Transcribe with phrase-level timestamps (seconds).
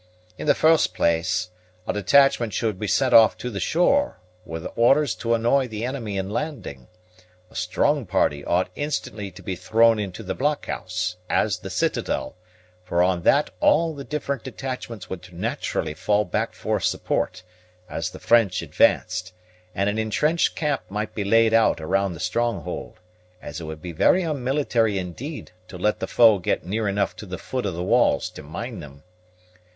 [0.35, 1.51] In the first place,
[1.87, 6.17] a detachment should be sent off to the shore, with orders to annoy the enemy
[6.17, 6.87] in landing;
[7.51, 12.35] a strong party ought instantly to be thrown into the blockhouse, as the citadel,
[12.83, 17.43] for on that all the different detachments would naturally fall back for support,
[17.87, 19.33] as the French advanced;
[19.75, 22.95] and an entrenched camp might be laid out around the stronghold,
[23.39, 27.27] as it would be very unmilitary indeed to let the foe get near enough to
[27.27, 29.03] the foot of the walls to mine them.